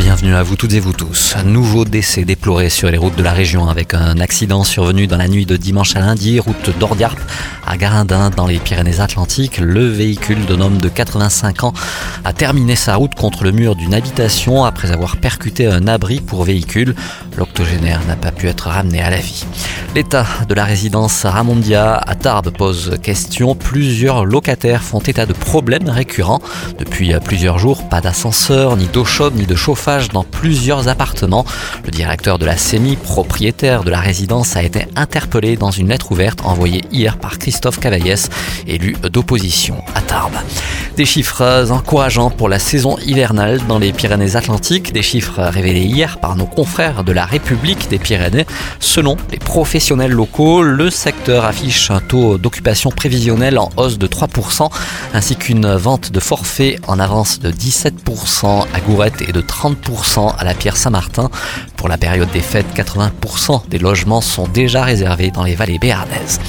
Bienvenue 0.00 0.34
à 0.34 0.42
vous 0.42 0.56
toutes 0.56 0.72
et 0.72 0.80
vous 0.80 0.94
tous. 0.94 1.36
Nouveau 1.44 1.84
décès 1.84 2.24
déploré 2.24 2.70
sur 2.70 2.90
les 2.90 2.96
routes 2.96 3.16
de 3.16 3.22
la 3.22 3.32
région 3.32 3.68
avec 3.68 3.92
un 3.92 4.18
accident 4.18 4.64
survenu 4.64 5.06
dans 5.06 5.18
la 5.18 5.28
nuit 5.28 5.44
de 5.44 5.58
dimanche 5.58 5.94
à 5.94 6.00
lundi, 6.00 6.40
route 6.40 6.70
d'Ordiarp 6.78 7.18
à 7.66 7.76
Garindin 7.76 8.30
dans 8.30 8.46
les 8.46 8.58
Pyrénées-Atlantiques. 8.58 9.58
Le 9.58 9.86
véhicule 9.86 10.46
d'un 10.46 10.62
homme 10.62 10.78
de 10.78 10.88
85 10.88 11.64
ans 11.64 11.74
a 12.24 12.32
terminé 12.32 12.76
sa 12.76 12.96
route 12.96 13.14
contre 13.14 13.44
le 13.44 13.52
mur 13.52 13.76
d'une 13.76 13.92
habitation 13.92 14.64
après 14.64 14.90
avoir 14.90 15.18
percuté 15.18 15.66
un 15.66 15.86
abri 15.86 16.20
pour 16.20 16.44
véhicule. 16.44 16.94
L'octogénaire 17.36 18.00
n'a 18.08 18.16
pas 18.16 18.32
pu 18.32 18.48
être 18.48 18.68
ramené 18.68 19.02
à 19.02 19.10
la 19.10 19.18
vie. 19.18 19.44
L'état 19.94 20.26
de 20.48 20.54
la 20.54 20.64
résidence 20.64 21.26
Ramondia 21.26 21.96
à 21.96 22.14
Tarbes 22.14 22.50
pose 22.50 22.96
question. 23.02 23.54
Plusieurs 23.54 24.24
locataires 24.24 24.82
font 24.82 25.00
état 25.00 25.26
de 25.26 25.34
problèmes 25.34 25.88
récurrents. 25.88 26.40
Depuis 26.78 27.12
plusieurs 27.22 27.58
jours, 27.58 27.86
pas 27.88 28.00
d'ascenseur, 28.00 28.76
ni 28.76 28.86
d'eau 28.86 29.04
chaude, 29.04 29.34
ni 29.36 29.46
de 29.46 29.56
chauffage 29.56 29.89
dans 30.12 30.24
plusieurs 30.24 30.88
appartements. 30.88 31.44
Le 31.84 31.90
directeur 31.90 32.38
de 32.38 32.46
la 32.46 32.56
CEMI, 32.56 32.96
propriétaire 32.96 33.82
de 33.82 33.90
la 33.90 34.00
résidence, 34.00 34.56
a 34.56 34.62
été 34.62 34.86
interpellé 34.94 35.56
dans 35.56 35.70
une 35.70 35.88
lettre 35.88 36.12
ouverte 36.12 36.40
envoyée 36.44 36.84
hier 36.92 37.18
par 37.18 37.38
Christophe 37.38 37.80
Cavaillès, 37.80 38.30
élu 38.66 38.94
d'opposition 39.10 39.82
à 39.94 40.00
Tarbes. 40.00 40.38
Des 41.00 41.06
chiffres 41.06 41.70
encourageants 41.70 42.28
pour 42.28 42.50
la 42.50 42.58
saison 42.58 42.98
hivernale 42.98 43.58
dans 43.66 43.78
les 43.78 43.90
Pyrénées-Atlantiques, 43.90 44.92
des 44.92 45.00
chiffres 45.00 45.40
révélés 45.40 45.86
hier 45.86 46.18
par 46.18 46.36
nos 46.36 46.44
confrères 46.44 47.04
de 47.04 47.12
la 47.12 47.24
République 47.24 47.88
des 47.88 47.98
Pyrénées. 47.98 48.44
Selon 48.80 49.16
les 49.30 49.38
professionnels 49.38 50.12
locaux, 50.12 50.62
le 50.62 50.90
secteur 50.90 51.46
affiche 51.46 51.90
un 51.90 52.00
taux 52.00 52.36
d'occupation 52.36 52.90
prévisionnel 52.90 53.58
en 53.58 53.70
hausse 53.78 53.96
de 53.96 54.06
3%, 54.06 54.68
ainsi 55.14 55.36
qu'une 55.36 55.74
vente 55.74 56.12
de 56.12 56.20
forfait 56.20 56.78
en 56.86 56.98
avance 56.98 57.40
de 57.40 57.50
17% 57.50 58.66
à 58.70 58.80
Gourette 58.80 59.22
et 59.26 59.32
de 59.32 59.40
30% 59.40 60.36
à 60.36 60.44
la 60.44 60.52
Pierre 60.52 60.76
Saint-Martin. 60.76 61.30
Pour 61.78 61.88
la 61.88 61.96
période 61.96 62.30
des 62.30 62.40
fêtes, 62.40 62.76
80% 62.76 63.70
des 63.70 63.78
logements 63.78 64.20
sont 64.20 64.46
déjà 64.48 64.84
réservés 64.84 65.30
dans 65.30 65.44
les 65.44 65.54
vallées 65.54 65.78
béarnaises. 65.78 66.40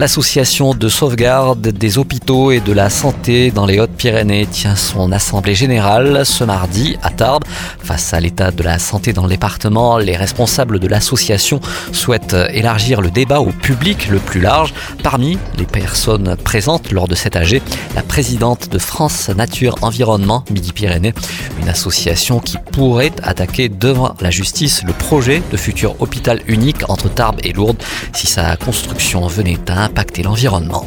L'association 0.00 0.74
de 0.74 0.88
sauvegarde 0.88 1.68
des 1.68 1.98
hôpitaux 1.98 2.50
et 2.50 2.58
de 2.58 2.72
la 2.72 2.90
santé 2.90 3.52
dans 3.52 3.64
les 3.64 3.78
Hautes-Pyrénées 3.78 4.46
tient 4.46 4.74
son 4.74 5.12
assemblée 5.12 5.54
générale 5.54 6.26
ce 6.26 6.42
mardi 6.42 6.96
à 7.04 7.10
Tarbes. 7.10 7.44
Face 7.78 8.12
à 8.12 8.18
l'état 8.18 8.50
de 8.50 8.64
la 8.64 8.80
santé 8.80 9.12
dans 9.12 9.22
le 9.22 9.28
département, 9.28 9.98
les 9.98 10.16
responsables 10.16 10.80
de 10.80 10.88
l'association 10.88 11.60
souhaitent 11.92 12.36
élargir 12.50 13.00
le 13.02 13.12
débat 13.12 13.38
au 13.40 13.52
public 13.52 14.08
le 14.08 14.18
plus 14.18 14.40
large. 14.40 14.74
Parmi 15.04 15.38
les 15.58 15.66
personnes 15.66 16.36
présentes 16.42 16.90
lors 16.90 17.06
de 17.06 17.14
cet 17.14 17.36
AG, 17.36 17.62
la 17.94 18.02
présidente 18.02 18.70
de 18.70 18.78
France 18.80 19.28
Nature 19.28 19.76
Environnement 19.82 20.44
Midi-Pyrénées, 20.50 21.14
une 21.60 21.68
association 21.68 22.40
qui 22.40 22.56
pourrait 22.72 23.12
attaquer 23.22 23.68
devant 23.68 24.16
la 24.20 24.30
justice 24.30 24.82
le 24.82 24.92
projet 24.92 25.40
de 25.52 25.56
futur 25.56 25.94
hôpital 26.00 26.40
unique 26.48 26.88
entre 26.88 27.08
Tarbes 27.08 27.38
et 27.44 27.52
Lourdes 27.52 27.80
si 28.12 28.26
sa 28.26 28.56
construction 28.56 29.28
venait 29.28 29.58
à 29.68 29.83
impacter 29.84 30.22
l'environnement. 30.22 30.86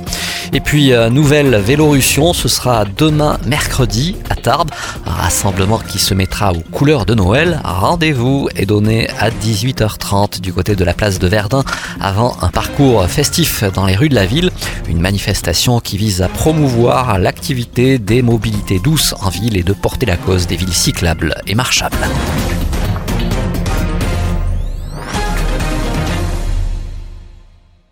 Et 0.53 0.61
puis, 0.61 0.93
euh, 0.93 1.09
nouvelle 1.09 1.55
Vélorussion, 1.57 2.33
ce 2.33 2.47
sera 2.47 2.85
demain 2.85 3.37
mercredi 3.45 4.15
à 4.29 4.35
Tarbes, 4.35 4.71
un 5.05 5.11
rassemblement 5.11 5.79
qui 5.79 5.99
se 5.99 6.13
mettra 6.13 6.53
aux 6.53 6.63
couleurs 6.71 7.05
de 7.05 7.13
Noël. 7.13 7.59
Rendez-vous 7.63 8.49
est 8.55 8.65
donné 8.65 9.09
à 9.19 9.29
18h30 9.29 10.39
du 10.39 10.53
côté 10.53 10.75
de 10.75 10.83
la 10.83 10.93
place 10.93 11.19
de 11.19 11.27
Verdun 11.27 11.63
avant 11.99 12.37
un 12.41 12.49
parcours 12.49 13.05
festif 13.07 13.63
dans 13.73 13.85
les 13.85 13.95
rues 13.95 14.09
de 14.09 14.15
la 14.15 14.25
ville, 14.25 14.51
une 14.87 15.01
manifestation 15.01 15.79
qui 15.79 15.97
vise 15.97 16.21
à 16.21 16.29
promouvoir 16.29 17.19
l'activité 17.19 17.99
des 17.99 18.21
mobilités 18.21 18.79
douces 18.79 19.15
en 19.21 19.29
ville 19.29 19.57
et 19.57 19.63
de 19.63 19.73
porter 19.73 20.05
la 20.05 20.17
cause 20.17 20.47
des 20.47 20.55
villes 20.55 20.73
cyclables 20.73 21.35
et 21.45 21.55
marchables. 21.55 21.97